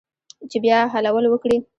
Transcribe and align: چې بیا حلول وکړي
چې 0.49 0.57
بیا 0.63 0.77
حلول 0.93 1.25
وکړي 1.29 1.57